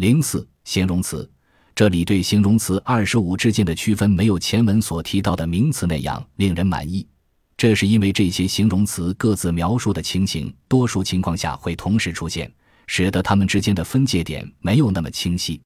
[0.00, 1.30] 零四形容词，
[1.74, 7.06] 这里对形容词二十五之间的区分没有前文所提到的名词那样令人满意。
[7.54, 12.50] 这是因为这些形容词各自描述的情形，多数情况下会同时出现，
[12.86, 15.60] 使得它们之间的分界点没有那么清晰。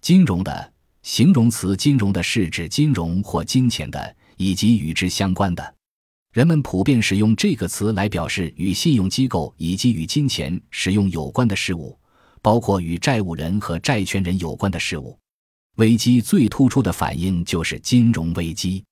[0.00, 0.72] 金融的
[1.02, 5.74] 形容词，金融的是指金融或金钱的，以及与之相关的。
[6.32, 11.98] 人们普遍使用这个词来表示与信用机构以及与金钱使用有关的事物，
[12.42, 15.18] 包括与债务人和债权人有关的事物。
[15.76, 18.84] 危机最突出的反应就是金融危机。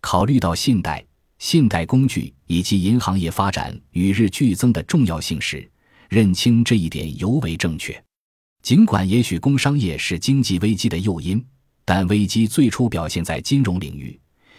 [0.00, 1.04] 考虑到信贷。
[1.38, 5.68] 信贷工具以及银行业发展与日俱增的重要性时，
[6.08, 8.00] 认清这一点尤为正确。
[8.62, 11.44] 尽管也许工商业是经济危机的诱因，
[11.84, 14.16] 但危机最初表现在金融领域，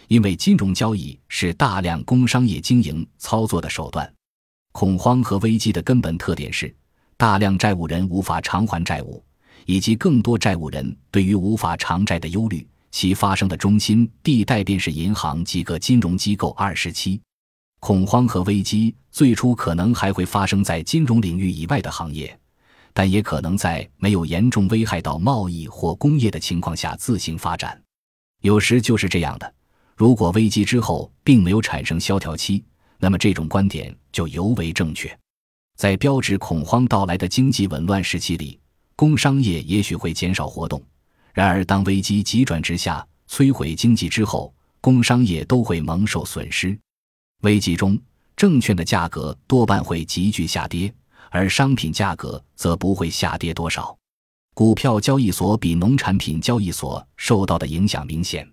[0.08, 4.12] 因为金融交易是大量工商业经营操作的手段。
[4.72, 6.70] 恐慌和危机的根本特点是
[7.16, 9.22] 大量债务人无法偿还债务，
[9.66, 12.66] 以及更多债务人对于无法偿债的忧虑。
[12.90, 16.50] 其发生的中心地带便是银行及各金融机构。
[16.50, 17.20] 二十七，
[17.80, 22.38] 恐慌和危机最初可能还会发生在金融领域以外的行业，
[22.92, 27.82] 但也可能在没有严重危害到贸易或工业的情况下自行发展。
[28.42, 29.54] 有时就是这样的。
[29.96, 32.64] 如果危机之后并没有产生萧条期，
[32.98, 35.18] 那么这种观点就尤为正确。
[35.76, 38.58] 在标志恐慌到来的经济紊乱时期里，
[38.94, 40.82] 工商业也许会减少活动。
[41.32, 46.78] 然而，当危机急转直下，摧毁经济之后，工商业都会蒙受损失。
[47.42, 47.98] 危机中，
[48.36, 50.92] 证券的价格多半会急剧下跌，
[51.30, 53.96] 而商品价格则不会下跌多少。
[54.54, 58.48] 股票交易所比农产品交易所受到的影响明显。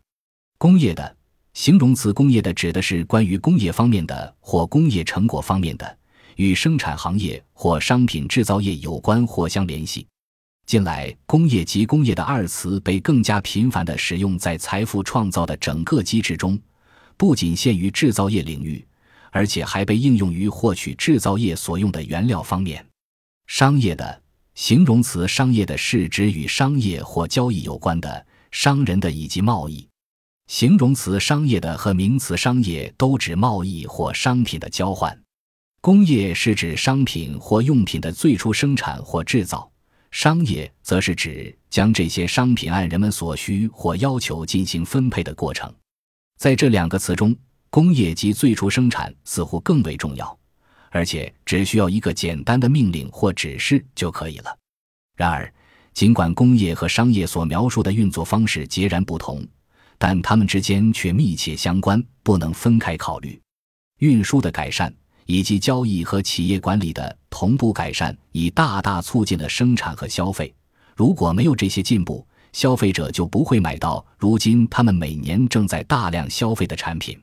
[0.58, 1.16] 工业的
[1.54, 5.98] 形容词，工业的指的是关于工业方面的或工业成果方面的，
[6.36, 10.06] 与生产行业或商品制造业有关或相联系。
[10.66, 16.58] 近来，工业及工业的二词被更加频繁地使用在财富创造的整个机制中，
[17.18, 18.86] 不仅限于制造业领域，
[19.32, 22.86] 而且还被应用于获取制造业所用的原料方面。
[23.48, 24.22] 商业的
[24.56, 29.86] 形容词，商业的是指与商业或交易有关的商人的以及贸易。
[30.48, 35.18] 形容词商业的和名词商业都指贸易或商品的交换。
[35.82, 39.68] 工业是指商品或用品的最初生产或制造。
[40.12, 45.74] 商业则是指将这些商品按人们所需或要求进行分配的过程。
[46.38, 47.36] 在这两个词中，
[47.72, 50.38] 工业及最初生产似乎更为重要，
[50.92, 54.56] 而且只需要一个简单的命令或指示就可以了。
[55.18, 55.52] 然而，
[55.96, 59.44] 尽管工业和商业所描述的运作方式截然不同，
[59.98, 63.42] 但它们之间却密切相关，不能分开考虑。
[63.98, 64.94] 运输的改善。
[65.32, 70.54] 以及交易和企业管理的同步改善，已大大促进了生产和消费。
[70.94, 77.18] 如果没有这些进步，消费者就不会买到如今他们每年正在大量消费的产品。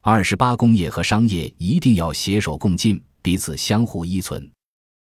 [0.00, 4.48] 二十八，工业和商业一定要携手共进，彼此相互依存。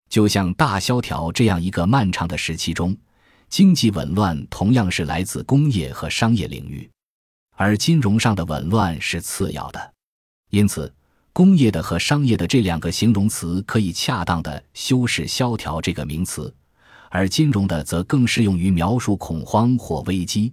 [0.09, 2.97] 就像大萧条这样一个漫长的时期中，
[3.47, 6.89] 经济紊乱同样是来自工业和商业领域，
[7.55, 9.93] 而金融上的紊乱是次要的。
[10.49, 10.91] 因此。
[11.31, 16.53] 工业的和商业的这两个形容词可以恰当的修饰萧条这个名词，
[17.09, 20.51] 而金融的则更适用于描述恐慌或危机。